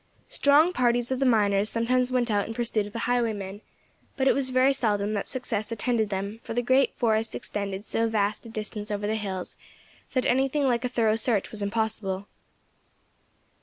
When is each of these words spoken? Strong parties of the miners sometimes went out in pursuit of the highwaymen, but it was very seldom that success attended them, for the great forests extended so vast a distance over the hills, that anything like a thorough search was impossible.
Strong 0.29 0.73
parties 0.73 1.11
of 1.11 1.19
the 1.19 1.27
miners 1.27 1.69
sometimes 1.69 2.11
went 2.11 2.31
out 2.31 2.47
in 2.47 2.55
pursuit 2.55 2.87
of 2.87 2.91
the 2.93 3.05
highwaymen, 3.05 3.61
but 4.17 4.27
it 4.27 4.33
was 4.33 4.49
very 4.49 4.73
seldom 4.73 5.13
that 5.13 5.27
success 5.27 5.71
attended 5.71 6.09
them, 6.09 6.39
for 6.43 6.55
the 6.55 6.63
great 6.63 6.95
forests 6.95 7.35
extended 7.35 7.85
so 7.85 8.09
vast 8.09 8.43
a 8.43 8.49
distance 8.49 8.89
over 8.89 9.05
the 9.05 9.13
hills, 9.13 9.57
that 10.13 10.25
anything 10.25 10.63
like 10.63 10.83
a 10.83 10.89
thorough 10.89 11.15
search 11.15 11.51
was 11.51 11.61
impossible. 11.61 12.25